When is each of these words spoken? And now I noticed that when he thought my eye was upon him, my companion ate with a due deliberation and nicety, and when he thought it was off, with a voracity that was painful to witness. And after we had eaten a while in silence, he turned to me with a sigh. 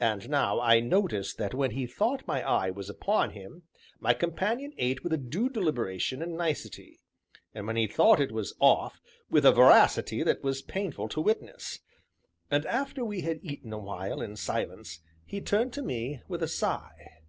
And 0.00 0.28
now 0.28 0.58
I 0.60 0.80
noticed 0.80 1.38
that 1.38 1.54
when 1.54 1.70
he 1.70 1.86
thought 1.86 2.26
my 2.26 2.42
eye 2.42 2.70
was 2.72 2.90
upon 2.90 3.30
him, 3.34 3.62
my 4.00 4.12
companion 4.14 4.72
ate 4.78 5.04
with 5.04 5.12
a 5.12 5.16
due 5.16 5.48
deliberation 5.48 6.22
and 6.22 6.36
nicety, 6.36 6.98
and 7.54 7.68
when 7.68 7.76
he 7.76 7.86
thought 7.86 8.18
it 8.18 8.32
was 8.32 8.52
off, 8.58 9.00
with 9.30 9.46
a 9.46 9.52
voracity 9.52 10.24
that 10.24 10.42
was 10.42 10.60
painful 10.60 11.06
to 11.10 11.20
witness. 11.20 11.78
And 12.50 12.66
after 12.66 13.04
we 13.04 13.20
had 13.20 13.38
eaten 13.44 13.72
a 13.72 13.78
while 13.78 14.20
in 14.20 14.34
silence, 14.34 15.02
he 15.24 15.40
turned 15.40 15.72
to 15.74 15.82
me 15.82 16.20
with 16.26 16.42
a 16.42 16.48
sigh. 16.48 17.20